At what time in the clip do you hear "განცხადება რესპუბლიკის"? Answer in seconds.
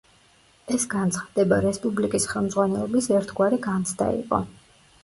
0.93-2.27